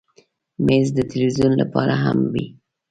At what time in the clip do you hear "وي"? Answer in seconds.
2.33-2.45